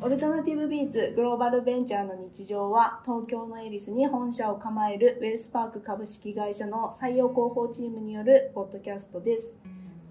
[0.00, 9.54] オルタナティブビーツグローバルベンチャーの日常は東京の恵比寿に本社を構えるウェルスパーク株式会社の採用広報チームによるポッドキャストです。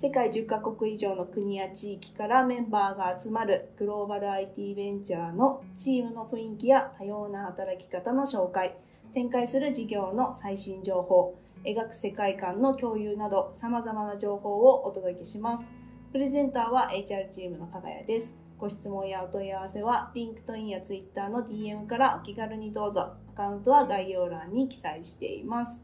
[0.01, 8.75] 世界10カ国以上の国や地域からメンバーが集まるグローバル IT ベンチャーのチームの雰囲気や多様な働き方の紹介
[9.13, 15.65] 展開する事業の最新情報描く世界観の共有などさまざまな情報をお届けします。
[16.11, 18.46] プレゼンターは HR チームの加賀谷です。
[18.59, 23.13] ご質問やお問い合わせは、 LinkedIn や Twitter の DM からお気軽にどうぞ。
[23.29, 25.79] アカウントは概要欄に記載しています。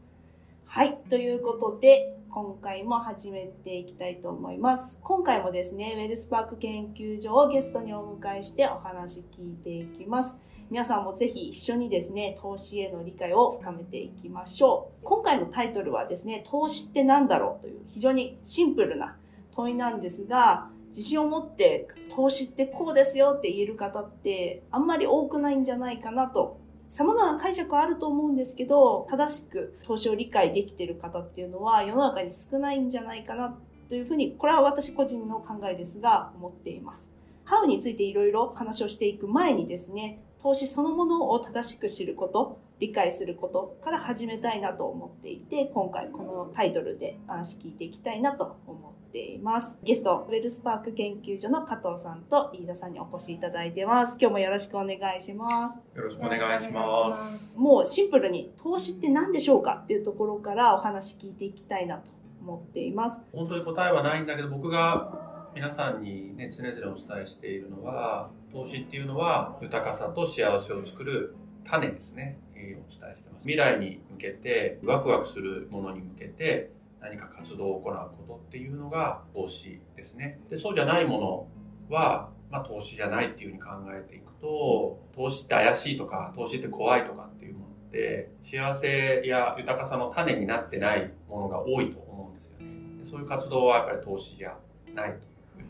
[0.64, 4.98] はい、ということで、今回も始めていきたいと思います。
[5.04, 10.36] 今回もですね、 WealthPark 研究所をゲストにお迎えしてお話聞いていきます。
[10.68, 15.04] 皆さんもぜひ一緒にですね、投資への理解を深めていきましょう。
[15.04, 19.16] 今回のタイトルはですね、投資って何だろうという非常にシンプルな
[19.54, 37.10] 問いなんですが、自信を持って投資ってこうですよって言える方ってあんまり多くないんじゃないかなと様々な解釈はあると思うんですけど正しく投資を理解できている方っていうのは世の中に少ないんじゃないかなというふうにこれは私個人の考えですが思っています。
[37.44, 49.74] ハウについていろいろ話をしていく前にですね投資そのものを正しく知ること理解することから始めたいなと思っていて今回このタイトルで話聞いていきたいなと思っています。
[49.84, 54.16] ゲストウェルスパーク研究所の加藤さんと飯田さんにお越しいただいてます。
[54.20, 55.96] 今日もよろしくお願いします。
[55.96, 57.56] よろしくお願いします。
[57.56, 62.10] もうシンプルに投資って何でしょうかっていうところからお話聞いていきたいなと
[62.42, 63.20] 思っています。
[63.32, 72.38] 本当に答えはないんだけど僕が皆さんにね常々お伝えしているのは投資っていうのは豊かさと幸せを作る種ですね
[72.72, 73.42] お伝えしてます。
[73.42, 80.40] 未来に向けてワクワクするものに向けて何か活動を行うことっていうのが投資ですね。
[80.48, 81.48] でそうじゃないも
[81.90, 93.04] のは、まあ、投資じゃないっていうふうに考えていくと投資って怪しいとか投資って怖いとかっていうものって幸せや豊かさの種になってないものが多いと思うんですよね。
[93.04, 94.56] でそういう活動はやっぱり投資じゃ
[94.94, 95.20] ないという
[95.56, 95.68] ふうに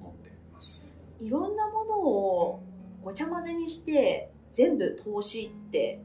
[0.00, 0.88] 思っています。
[1.20, 2.62] いろんなものを
[3.02, 6.00] ごちゃ混ぜにして全部投資って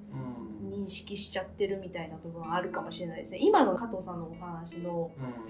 [0.64, 3.40] 認識しちゃってるみたいな部分はあるかもしれないですね。
[3.42, 5.10] 今の加藤さんのお話の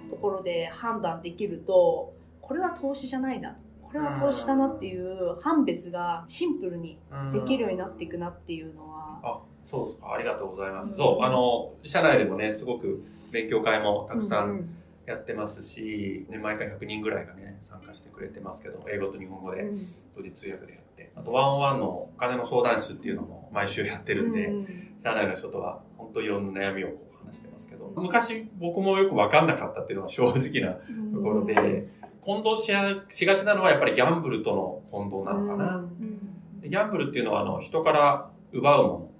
[0.10, 6.98] ところで判断できるとこれは投資じゃないなこれは投資だなっていう判別がシンプルに
[7.34, 10.14] できるようになっていくなっていうのは、あそうですか。
[10.14, 13.04] ありがとうございます、うん、そうあの社内でもねすごく
[13.34, 14.70] 勉強会もたくさん
[15.06, 19.66] やってますし、ね、毎回100人ぐらいがね参加してくれてますけど英語と日本語で
[20.16, 20.83] 同時通訳で
[21.16, 24.68] あとワンオンワンのお金の相談室っていうのも毎週やってるんで、うん、
[25.04, 30.74] 社内の人とは本当いろんな悩みをこう話してますけど、昔僕もよく分かんなかったっていうのは正直な
[31.14, 31.88] ところで、
[32.22, 32.72] 混同し
[33.10, 35.86] しがちなのはやっぱりギャンブルとの混同なのかな。
[36.64, 39.12] ギャンブルっていうのはあの人から奪うもの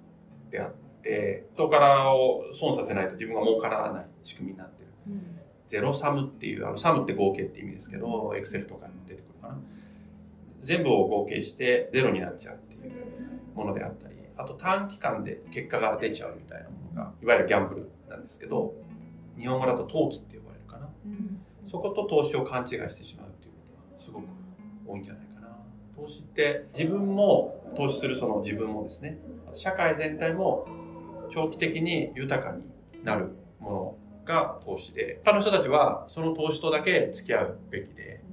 [0.50, 4.88] であって、人からを損させないと自分が儲からない仕組みになってる。
[5.66, 9.58] ゼロサムっていう、あのサムって合計って意味ですけど、エクセルとかにも出てくるかな。
[10.64, 12.92] 全部を合計してゼロになっちゃうっていう
[13.54, 18.74] ものであったりあと短期間で結果が出ちゃうみたいなものがいわゆるギャンブルなんですけど
[19.38, 23.58] 日本語だと投機って呼ばれるかな、うん、そこと投資を勘違いしてしまうっていうこ
[23.92, 24.24] とがすごく
[24.86, 25.48] 多いんじゃないかな。
[25.96, 29.18] 投資って自分も投資するその自分もですね。
[29.54, 30.66] 社会全体も
[31.30, 32.62] 長期的に豊かに
[33.04, 38.23] なるものが投資で他の人たちはその投資とだけ付き合うべきで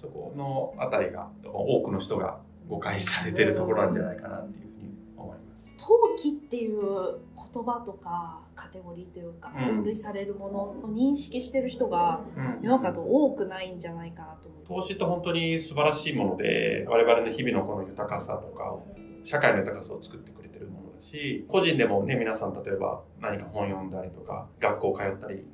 [0.00, 5.74] そこのあたりが多くの人が誤解されてるところなんじゃないかなっていうふうに思います。
[5.76, 7.18] 陶器っていう
[7.52, 12.20] 言葉とかカテゴリーというか分類されるものを認識してる人が
[12.62, 18.76] 世の中と多くないんじゃないかなと思う、投資って本当に素晴らしいもので我々の日々のこの豊かさとか
[19.24, 25.44] 社会の豊かさを作ってくれてるものだし個人でもね皆さん例えば何か本読んだりとか学校通ったり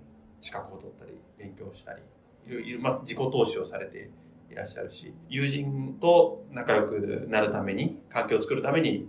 [0.42, 2.02] 資格を取ったり勉強したり
[2.46, 4.10] いろいろ、まあ、自己投資をされて
[4.50, 9.08] いらっしゃるし友人と仲良くなるために環境を作るために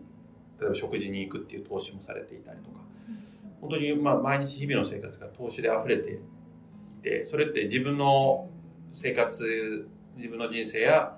[0.59, 2.77] 例えば食事に行くっていう投資もされていたりとか。
[3.61, 6.17] 本当にまあ毎日日々の生活が投資で溢れてい
[7.01, 8.49] てそれって自分の
[8.93, 11.17] 生活自分の人生や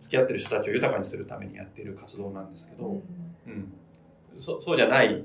[0.00, 3.00] 付き合ってる人たちを豊かにするためにやっている活動なんですけど、
[3.46, 3.72] うん、
[4.36, 5.24] そそうじゃない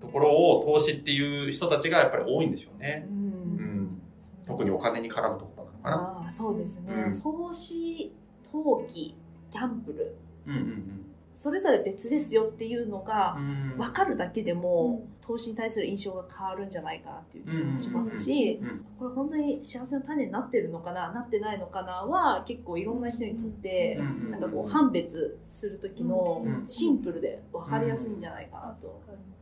[0.00, 3.06] ところを投資っていう人たちがやっぱり多いんでしょうね。
[3.08, 4.02] うん、うん、
[4.46, 6.24] 特にお金に絡むところかな。
[6.26, 8.12] あそうですね、うん、投資
[8.52, 9.14] 投機
[9.50, 10.16] ギャンブル、
[10.46, 13.78] うんうんうん、それぞれ別ですよっていうのがうん。
[13.78, 29.00] 分かるだけでも、投資に対する印象が変わるんじゃないかなっていう気もしますし、うんこれ本当に幸せの種になってるのかななってないのかなは結構いろんな人にとってうんなんかこう判別する時のうんシンプルで分かりやすいんじゃないかなと。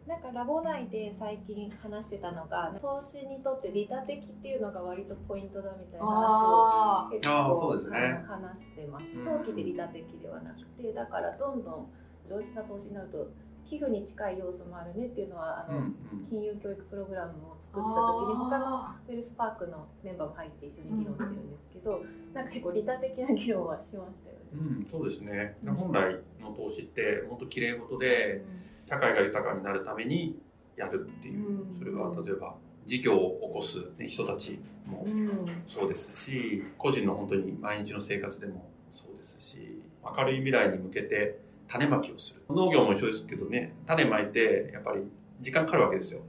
[0.08, 6.08] なんかラボ内で最近話してたのが投資にとって利他的っていうのが割とポイントだみたいな話
[6.48, 8.24] をあ結構そうですね。
[8.24, 9.20] 話してました。
[9.20, 9.44] うん。
[9.44, 11.92] 投機で利他的ではなくてだからどんどん
[12.24, 13.28] 上質な投資になると
[13.68, 16.26] 寄付に近い要素もあるねっていうのはあの、うんうん。
[16.32, 22.00] 金融教育プログラムを作った時に他のウェルスパークのメンバーも入って一緒に議論してるんですけど、
[22.32, 24.56] なんか結構利他的な議論はしましたよね。
[24.56, 25.58] うん、そうですね。
[25.68, 28.40] 本来の投資って本当綺麗事で
[28.88, 30.38] 社会が豊かになるために
[30.76, 31.78] やるっていううん。
[31.78, 32.54] それは例えば
[32.86, 35.62] 事業を起こすね人たちもうん。
[35.66, 41.38] そうですし個人の本当に毎日の生活でもそうですし明るい未来に向けて
[41.68, 42.42] 種まきをする。
[42.48, 45.02] 農業も一緒ですけどね種まいてやっぱり
[45.40, 46.20] 時間かかるわけですよ。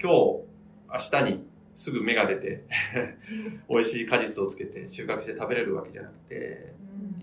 [0.00, 2.64] 今日明日にすぐ芽が出て
[3.68, 6.72] 美味しい果実をつけて収穫して食べれるわけじゃなくて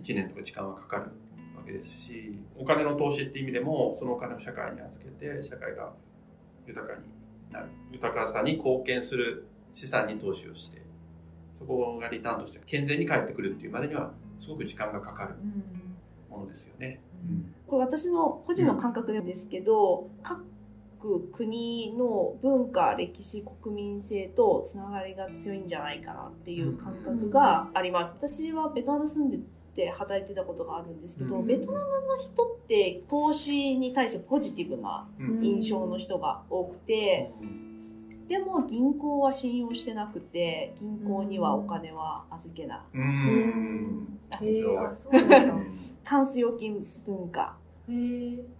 [0.03, 1.11] 1年とか時間はかかる
[1.63, 5.93] わけですしお金の投資っていう意味でもそのお金を社会に預けて社会が
[6.67, 7.03] 豊かに
[7.51, 10.81] なる豊かさに貢献する資産に投資をして
[11.57, 14.11] そこがリターンとして健全に返ってくるっていうまでには
[14.41, 15.35] すごく時間がかかる
[16.29, 16.99] ものですよね。
[17.67, 20.43] これ私の個人の感覚なんですけど、各
[20.99, 28.13] 国の文化歴史国民性とつながりが強いんじゃないかなっていう感覚があります。
[28.19, 29.39] 私はベトナム住んで
[29.75, 31.47] て働いてたことがあるんですけど、うん。
[31.47, 35.43] ベトナムの人って投資に対してポジティブなうん。
[35.43, 37.31] 印象の人が多くて、
[38.27, 42.79] でも銀行は信用してなくて銀行にはお金は預けない。
[42.93, 44.19] うん。
[46.03, 47.55] タンス預金文化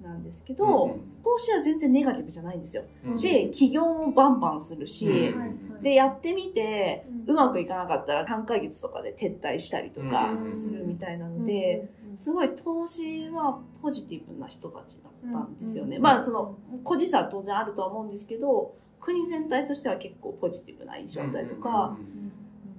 [0.02, 2.84] なんですけど、投資は全然ネガティブじゃないんですよ。
[3.06, 3.18] うん。
[3.18, 5.82] し、起業もバンバンするし、うん。
[5.82, 7.32] で、やってみて、うん。
[7.32, 10.54] うまくいかなかったら3ヶ月とかで撤退したりとかうん。
[10.54, 15.98] するみたいなので、すごい投資はポジティブな人たちだったんですよね。
[15.98, 21.98] うんまあ、その、個人差は当然あるとは思うんですけど、国全体としては結構ポジティブな印象だったりとか、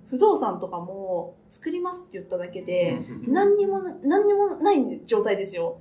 [0.08, 5.79] 不動産とかも作りますって言っただけで、うん何にもな、何にもない状態ですよ。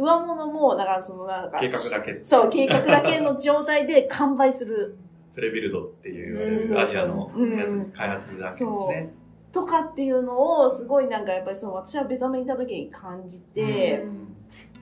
[0.00, 2.20] うん上物も、だからそのなんか、計画だけ。
[2.24, 4.96] そう、計画だけの状態で完売する。
[5.34, 9.12] プレビルドっていうんうアジアのうんやつ開発だけですね。
[9.52, 14.04] とかっていうのをすごいなんかやっぱりその私はベトナムにいた時に感じて、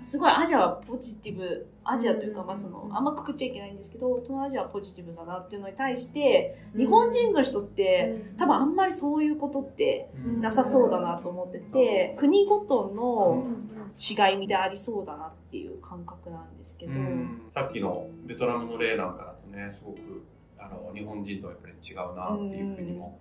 [0.01, 10.41] すごいアジアはポジティブアジアというか、うんまあ、そのあんまくくっちゃいけないんですけど東南アジアはポジティブだなっていうのに対して日本人の人って多分あんまりそういうことってうん。
[10.41, 13.47] なさそうだなと思ってて国ごとの
[13.99, 17.43] 違いでありそうだなっていう感覚なんですけど、うん。
[17.53, 19.99] さっきのベトナムの例なんかだとねすごく
[20.59, 23.19] あの日本人とはやっぱり違うなっていうふうにも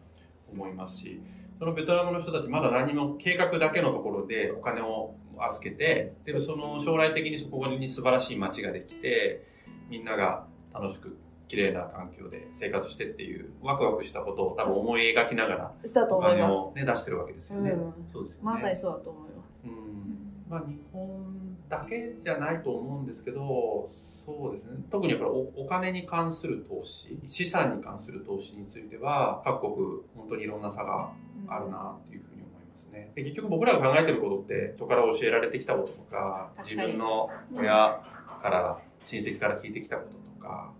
[0.52, 1.22] 思いますし
[1.60, 9.48] そのベトナムの人たちまだ何も計画だけのところでお金を預けてでもその将来的にそこに素晴らしい街ができて
[9.90, 11.18] みんなが楽しく
[11.48, 15.72] 綺麗な環境で生活してっていうワクワクしたことを多分思い描きながら
[16.10, 16.44] お金。
[16.44, 17.72] を、ね、出してるわけですよね。
[17.72, 19.54] うんそうですよねまさにそうだと思います。
[19.64, 20.08] うん
[20.50, 21.27] まあ、日本
[21.70, 23.90] だけじゃないと思うんですけど
[24.26, 24.78] そうですね。
[24.92, 29.76] 特にやっぱりおお金に関する投資資産に関する投資については各国
[30.16, 31.12] 本当にいろんな差が
[31.48, 33.12] あるなっていうふうに思いますね。
[33.16, 38.02] で結局僕らが考えてることって人から教えられてきたこととか自分の親
[38.42, 40.72] から親戚から聞いてきたこととか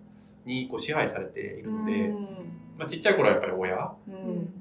[0.48, 2.14] にこう支配されているので、
[2.78, 3.92] まあ、ちっちゃい頃はやっぱり親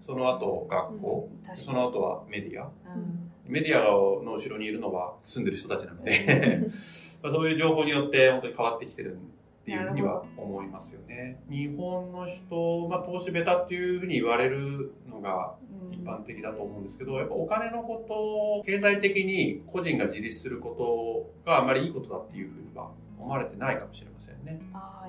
[0.05, 2.65] その後学校、その後はメディア。
[2.65, 3.33] うん。
[3.47, 6.61] メディアの後ろにいるのは住んでる人たちなので、
[7.23, 11.41] まあそういう情報によって本当に変わってきてるっていうふうには思いますよね。
[11.49, 15.55] 日本の人、まあ、投資ベタっていうふうに言われるのが
[15.93, 24.61] 一般的だと思うんですけど、やっぱお金のことを経済的に個人が自立することがあまりいいことだっていうふうには思われてないかもしれませんね。
[24.73, 25.09] あ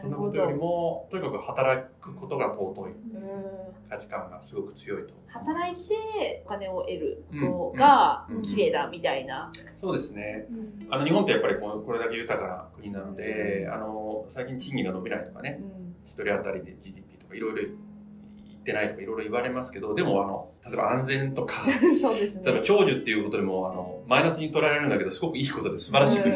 [0.00, 2.90] そんなことよりも、とにかく働くことが尊い。
[2.92, 3.76] うん。
[3.88, 5.14] 価値観がすごく強いと。
[5.28, 9.50] 働いてお金を得ることが綺麗だみたいな、
[9.80, 10.46] そうですね。
[10.90, 15.60] あの日本ってやっぱりこれだけ豊かな国なので、あの最近賃金が伸びないとかね、
[16.04, 21.64] 一人当たりで GDP とかいろいろ言ってないとかいろいろ言われますけど、でもあの例えば安全とか、
[22.00, 26.32] そうです例えばね長寿っていうことでもあのマイナスに捉えられるんだけど、すごくいいことで素晴らしい国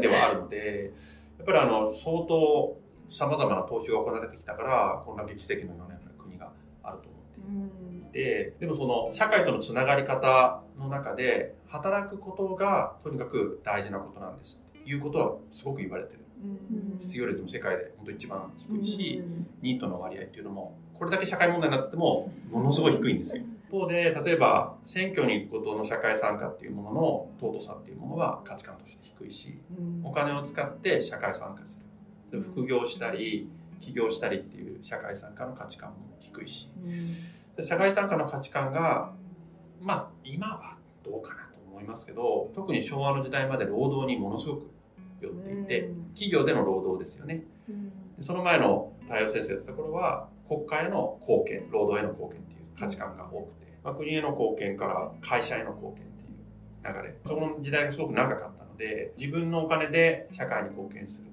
[0.00, 0.92] ではあるので、
[1.38, 2.78] やっぱりあの相当
[3.10, 6.50] さまざまな投資が行われてきたから、こんな歴史的なような国が
[6.82, 16.20] あると思っていて、でもその社会とのつながり方の中で、働くことがとにかく大事なことなんですっていうことはすごく言われてる。
[17.00, 19.22] 失業率も世界で本当一番低いし、
[19.62, 23.42] ニートの割合っていうのも、これだけ社会問題になってても、ものすごい低いんですよ。
[23.42, 29.58] 一方で、例えば、選挙に行くことの社会参加っていうものの尊さっていうものは価値観として低いし、
[30.04, 31.83] お金を使って社会参加する。
[32.42, 33.48] 副業したり、
[33.80, 36.68] 起業したりっていう社会参加の価値観も低いし、
[37.62, 39.12] 社会参加の価値観が、
[39.80, 44.70] まあ、今はどうかなと思いますけど、特に昭和の時代まで労働にものすごく
[45.20, 47.44] 寄っていて、企業での労働ですよね。
[48.22, 61.24] その前の太陽先生だった頃は、国家への貢献、労働への貢献っていう価値観が多くて、まあ、国への貢献から会社への貢献っていう流れ、その時代がすごく長かったので、自分のお金で社会に貢献する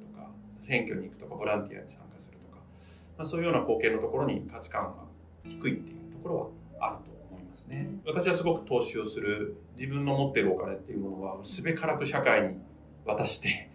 [0.71, 2.63] 選挙に行くとか、ボランティアに参加するとか、
[3.17, 5.03] まあ、そういうような貢献のところに価値観が
[5.43, 7.89] 低いっていうところはあると思いますね。
[8.05, 12.55] 私はすごく投資をする、自分の持っているお金っていうものは、すべからく社会に
[13.05, 13.69] 渡して、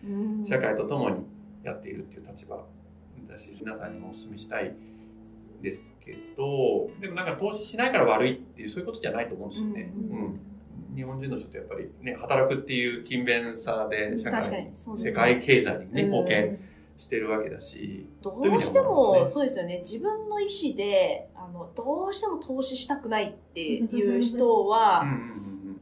[0.49, 1.27] 社会と共に
[1.63, 2.65] やっているっていう立場
[3.29, 4.73] だし、皆さんにもお勧めしたい
[5.61, 9.93] ですけど、でもなんか投資しないから悪いっていうそういうことじゃないと思うんですよね。
[9.95, 10.41] うん、うん
[10.97, 16.59] 日本人の人ってやっぱりね、働くっていう勤勉さで社会、ね、世界経済にね、貢献
[16.99, 18.07] してるわけだし。
[18.23, 25.05] どうしても、そうですよね、自分の意思で、あの、どうしても投資したくないっていう人は、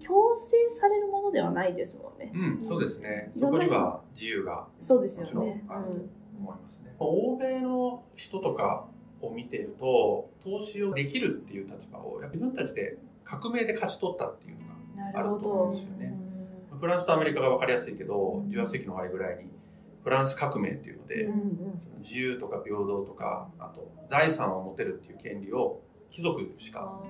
[0.00, 2.32] 強制されるものではないですもんね。
[2.34, 3.32] うん、そうですね。
[3.38, 4.66] そこには自由が。
[4.80, 5.64] そうですよね。
[5.68, 5.90] あると
[6.38, 6.94] 思いますね。
[6.98, 8.86] 欧米の人とか
[9.20, 14.74] を見ていると、投資をできるっていう立場を、自分たちで革命で勝ち取ったっていうのが。
[15.14, 16.14] あると思うんですよね。
[16.80, 19.53] フランスとアメリカが分かりやすいけど、18世紀の終わりぐらいに
[20.04, 21.28] フランス革命っていうので、
[22.00, 25.80] 自由とか平等とか、あと財産を持てるっていう権利を
[26.10, 27.00] 貴族しか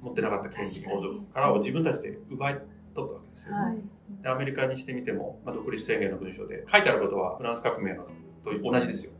[0.00, 2.54] 持ってなかった権利皇族からを自分たちで奪い
[2.94, 3.58] 取ったわけですよね。
[3.58, 8.04] はい、でアメリカにしてみても、まあ、独立宣言の文書で書いてあることはフランス革命の
[8.44, 9.12] と同じですよ。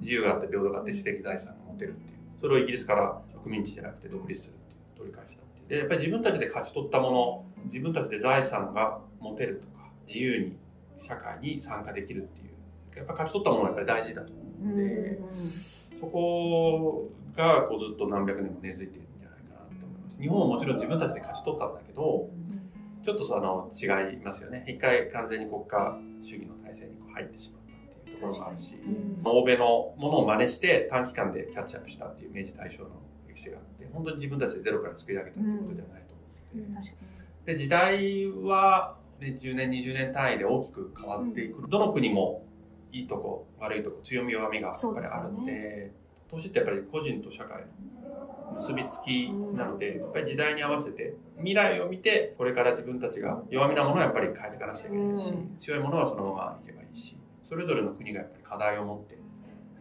[0.00, 2.18] 自由があって平等があって知的財産が持てるっていう。
[2.40, 5.68] それをイギリスから植民地じゃなくて独立するっていう取り返したっていう。
[5.68, 10.56] で、やっぱり自分たちで勝ち取ったもの、自分たちで財産が持てるとか、自由に
[10.98, 12.53] 社会に参加できるっていう、
[12.96, 15.18] やっぱ勝ち取ったものはやっぱり大事だと思うので、
[16.00, 20.20] そこがこうずっと何百年も根付いているんじゃないかなと思います。
[20.20, 22.30] 日本はもちろん自分たちで勝ち取ったんだけど、
[23.04, 24.64] ちょっとその違いますよね。
[24.68, 28.74] 一回完全に国家主義の体制にこう入ってしまったっていうところがあるし、
[29.24, 32.88] 欧米のものを真似して短期間でキャッチアップしたっていう明治大正の
[33.28, 36.14] 歴史があって、本当に自分たちでゼロから作り上げたってことじゃないと
[36.54, 36.84] 思っ
[37.44, 42.46] て、で時代は、ね、10年20年単位で大きく変わっていく、どの国も
[42.94, 45.92] いいとこ悪いとこ強み弱みがやっぱりあるんで、ね、
[46.30, 57.16] 投資ってやっぱり個人と社会の結びつきなので、やっぱり時代に合わせて未来を見てこれから自分たちが弱みなものはやっぱり変えていかなきゃいけないし、強いものはそのままいけばいいし
[57.48, 59.18] それぞれの国がやっぱり課題を持って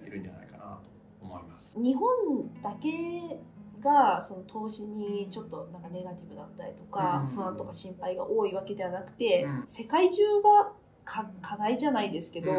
[0.07, 0.89] いるんじゃないかなと
[1.21, 1.77] 思います。
[1.79, 2.07] 日本
[2.63, 2.89] だけ
[3.79, 10.71] がその投資にちょっとなんかネガティブだったりとか、不安とか心配が多いわけではなくて、世界中が
[11.05, 12.51] 課題じゃないですけど、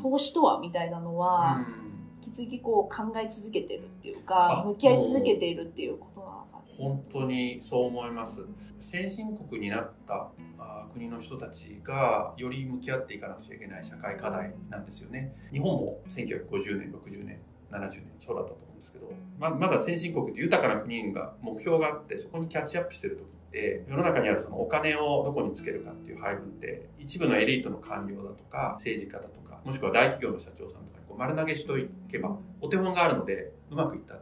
[0.00, 1.64] 投資とはみたいなのは、
[2.24, 8.40] 引き続きこう考え続けてるっていうか向き合い続けているっていうことなのか本当にそう思います。
[8.80, 10.28] 先進国になった
[10.92, 15.34] 国の人たちがより向き合っていかなくちゃいけない社会課題なんですよね。
[15.50, 34.16] 日本も1950年60年70年そうだったと思うんですけどままだ先進国って豊かな国が目標があってそこにキャッチアップしてる時って世の中にあるそのお金をどこにつけるかっていう配分って一部のエリートの官僚だとか政治家だとかもしくは大企業の社長さんとかにこう丸投げしといけばお手本があるのでうまくいった。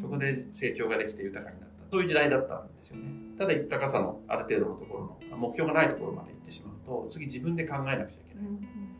[0.00, 1.90] そこで成長ができて豊かになった。
[1.90, 3.10] そういう時代だったんですよね。
[3.38, 8.44] ただ豊かさのある程度のところの目標がないところまで行ってしまうと次自分で考えなくちゃいけない。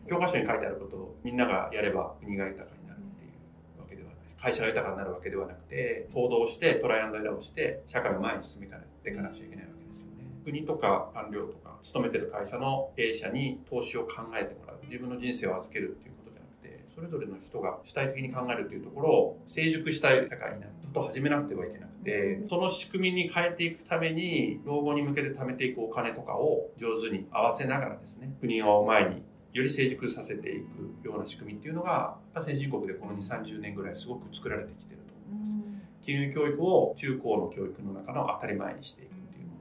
[0.07, 8.73] 教科書に書いてあることをみんながやれば国が豊かになるっていうわけではない会社が豊かになるわけではなくて行動してトライアンドエラーをして社会を前に進めて
[9.09, 10.27] いかなくちゃいけないわけですよね。
[10.43, 14.83] 国とか官僚とか勤めてる会社の経営者に投資を考えてもらう。
[14.83, 29.23] 自分の人生を預けるっていうことじゃなくてそれぞれの人が主体的に考えるというところを成熟したい社会になると始めなくてはいけなくてその仕組みに変えていくために老後に向けて貯めていくお金とかを上手に合わせながらですね国を前に
[29.53, 36.05] より成熟させていくような仕組みっていうのが先進国でこの2 3 0年ぐらいすごく作られてきてると思います。
[36.05, 39.53] 金融教育を中高の教育の中の当たり前にしていくっていうも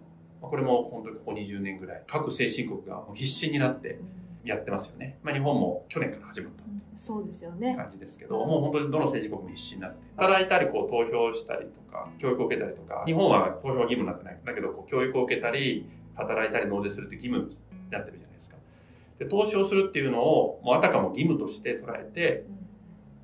[0.43, 0.49] の。
[0.49, 4.01] これも本当にここ20年ぐらい各先進国が必死になって
[4.45, 6.63] やってますよね、まあ、日本も去年から始まった
[6.95, 7.75] そうですよね。
[7.77, 9.99] 感じですけど、もう本当にどの政治国も必死になって。
[10.17, 14.39] 働いたりこう投票したりとか教育を受けたりとか日本は投票義務になってない。
[14.45, 17.57] だけどこう教育を受けたり働いたり納税するって義務に
[17.91, 18.32] なってるじゃないですか
[19.23, 22.45] で投資をするっていうのをもうあたかも義務として捉えて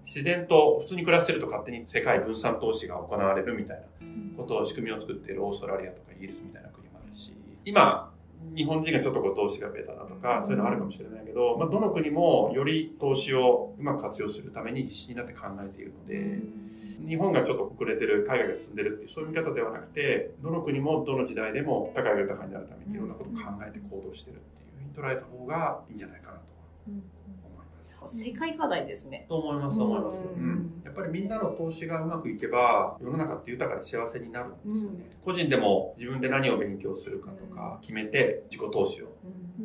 [0.06, 7.32] 自然と普通に暮らしてると勝手に世界分散投資が行われるみたいなことを仕組みを作っているオーストラリアとかイギリスみたいな国もあるし
[7.64, 8.12] 今
[8.54, 16.40] 日本人がちょっとこう投資がベタだとかそういうのあるかもしれないけど、まあ、どの国もより投資をうまく活用するために必死になって考えているので
[17.06, 25.98] 日本がちょっと遅れてる海外が進んでるっていうそういう見方ではなくてどの国もどの時代でも社会が豊かになるためにいろんなことを考えて行動してるっていうふうに捉えた方がいいん。
[25.98, 26.44] じゃないかなと
[26.86, 27.04] 思いま
[28.06, 28.24] す。
[28.24, 29.76] 世界課題ですねと思います。
[29.76, 30.52] と思います、ううん。
[30.54, 39.08] ん、やっぱりみんなの投資がうまくいけば世の中って豊かで幸せになるんですよね、個人でも自分で何を勉強するかとか決めて自己投資を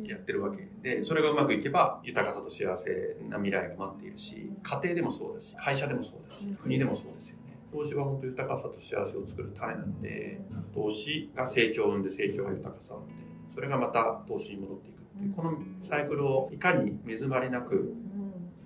[0.02, 7.56] やってるわけでそれがうまくいけば豊かさと幸せな未来が待っているし家庭でもそうだし会社でもそうだし国でもそうですよね。
[7.72, 10.40] 投資は本当豊かさと幸せを作る種なんで
[10.74, 13.14] 投資が成長を生んで成長が豊かさを生んで
[13.54, 14.93] それがまた投資に戻っていく
[15.36, 17.94] このサイクルをいかに目詰まりなく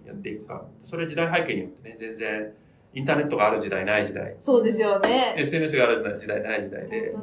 [0.07, 0.65] やっていくか。
[0.85, 2.53] それ時代背景によってね全然
[2.95, 4.37] インターネットがある時代ない時代。
[4.41, 5.35] そうですよね。
[5.39, 7.15] SNS がある時代ない時代で。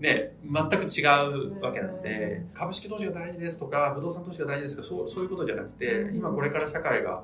[0.00, 7.22] ね、全く違うわけなんで、株式投資が大事ですとか、不動産投資が大事ですとか、そうそういうことじゃなくて、今これから社会が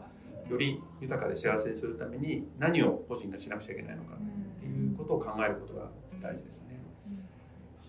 [0.50, 5.88] より豊かで幸せにするために、何を個人がしなくちゃいけないのかっていうことを考えることが
[6.22, 6.60] 大事です。
[6.62, 6.65] ね。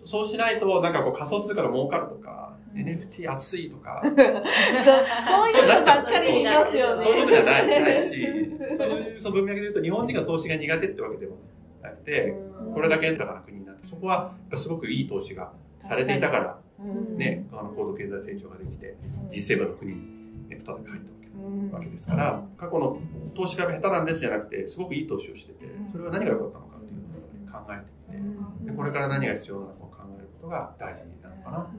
[0.08, 7.04] そうしないと、なんかこう仮想通貨が儲かるとか、NFT 熱いとか、 そうそういうのばっかり見ますよね。
[7.04, 8.16] そういうことじゃないないし、
[8.78, 11.36] そういうその文脈で言うと、日本人が投資が苦手ってわけでも
[11.82, 12.34] なくて、
[12.74, 16.60] これだけ豊かな国になって、そこはすごくいい投資がされていたから、
[17.18, 18.96] ね、あの高度経済成長ができて、
[19.30, 20.02] G7 の国に
[20.48, 21.02] ネプタだけ入っ
[21.70, 22.98] たわけですから、過去の
[23.36, 27.86] 投資が下手なんですじゃなくて、すごくいい投資をしてて、それは何が良かったのかっていうのを考えて
[28.62, 29.87] みて、でこれから何が必要なのか
[30.42, 31.70] ことが大事なのかな。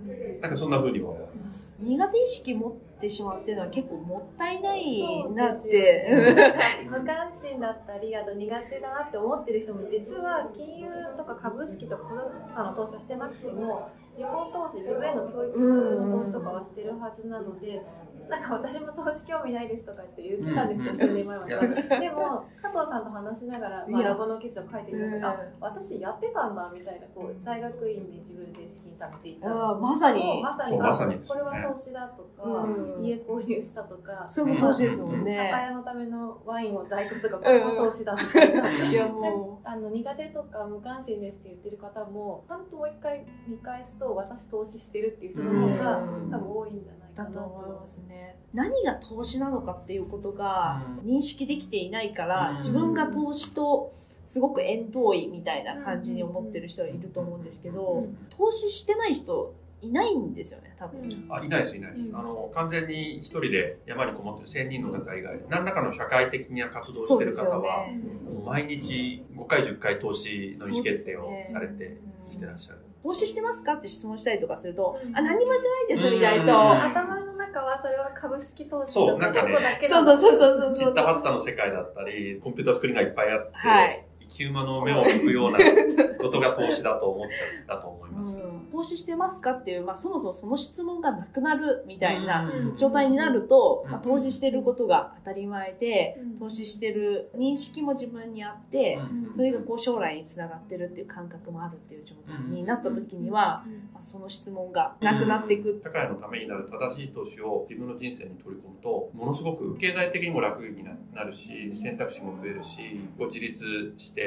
[0.41, 1.73] なんかそんな風にも思います。
[1.79, 5.69] 苦手意識持ってしまってるのは結構もったいないなって。
[5.69, 17.83] ね無関心だったりあと苦手だなって思ってる人も実は金融とか株式とか不動産の投資はしてなくても自己投資自分への教育の投資とかはしてるはずなので
[18.29, 21.63] なんか私も投資興味ないですとかって言ってたんですけど、数年前までは。
[21.63, 30.43] でも、加藤さんと話しながら、まあ、ラボの記事を書いていただいて、あうん私やってたんだみたいな、こう大学院で自分で資金貯めていったあーまさに。
[30.43, 31.17] まさに。
[31.27, 38.15] これは投資だとか、うん家購入したとか、それも投資ですもん酒ね屋のためのワインを在庫とかこれも投資だ
[38.91, 46.31] いやでもあの苦手とか無関心ですって言ってる方もちゃんともう一回見返すと私投資してるっていう人の方がうん。
[46.31, 48.37] 多分多いんじゃないかだなとと思いますね。
[48.55, 52.57] 何が投資なのかっていうことが認識できていないから、うん。
[52.59, 53.93] 自分が投資と
[54.25, 58.19] すごく縁遠いみたいな感じに思ってる人はいると思うんですけど、うん。
[58.31, 61.27] 投資してない人いないんですよね多分、うん。
[61.31, 62.17] あいないですいないです、うん。
[62.17, 68.01] あの完全に一人で山にこもってる1000人の方以外何らかの社会的な活動をしてる方は、ね。
[68.45, 75.17] 毎日5回10回投資の意思決定をされて生きてらっしゃる、投資してますかって質問したりとかすると、うん。
[75.17, 84.05] あ何もやってないですみたいな人、うん頭の中はそれは株式投資そうなんかねとだけそうそうそうそうそうチッタハッタの世界だったりコンピュータースクリーンがいっぱいあって、はい。
[84.05, 85.59] 生き馬の目を引くような
[86.19, 88.69] ことが投資だと思っちゃったと思います、うん。
[88.73, 92.77] 投資してますかっていう、まあ、そもそもその質問がなくなるみたいなうん。
[92.77, 93.91] 状態になると、うん。
[93.91, 96.39] まあ、投資してることが当たり前で、うん。
[96.39, 99.35] 投資してる認識も自分にあって、うん。
[99.35, 114.18] それがこう将来につながってるっていう感覚もあるっていう状態になった時には、まあ、その質問がなくなっていく、社会のためになる正しい投資を自分の人生に取り込むとものすごく経済的にも楽になるし選択肢も増えるしこう自立して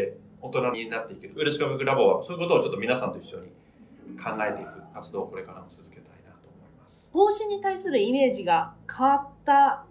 [0.41, 1.33] 大人になっていける。
[1.35, 3.47] ウェルスカブラボはそういうことをちょっと皆さんと一緒に
[4.17, 7.09] 考えていく活動をこれからも続けたいなと思います。
[7.13, 9.85] 投資に対するイメージが変わった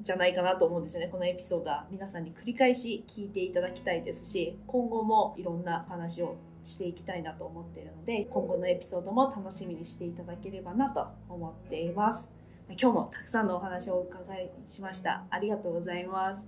[0.00, 1.08] んじゃないかなと思うんですよね。
[1.08, 12.30] このエピソードは皆さんに繰り返し聞いていただきたいですし今後もいろんな話をしていきたいなと思っているので今後のエピソードも楽しみにしていただければなと思っています。
[12.68, 15.24] 今日もたくさんのお話をお伺いしました。
[15.30, 16.46] ありがとうございます。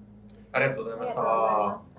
[0.52, 1.89] ありがとうございました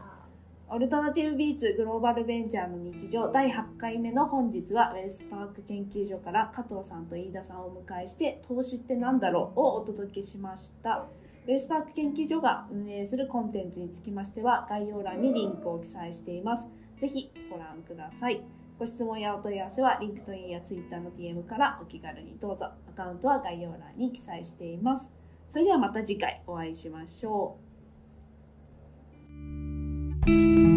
[0.74, 11.08] オルタナティブビーツグローバルベンチャーの日常第8回目の本日はウェルスパーク研究所から加藤さんと飯田さんをお迎えして投資ってなんだろうをお届けしました。
[11.46, 16.70] ウェルスパーク研究所が運営するコンテンツにつきましては概要欄にリンクを記載しています。
[17.02, 18.42] ぜひご覧ください。
[18.80, 22.68] ご質問やお問い合わせは LinkedIn や Twitter の DM からお気軽にどうぞ。
[22.88, 25.12] アカウントは概要欄に記載しています。
[25.50, 27.71] それではまた次回お会いしましょう。
[30.24, 30.71] Thank you.